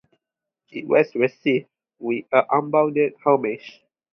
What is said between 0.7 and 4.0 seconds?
It was received with unbounded homage.